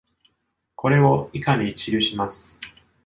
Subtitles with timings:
[0.75, 2.57] これを以下に示します。